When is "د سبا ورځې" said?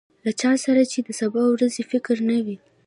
1.03-1.83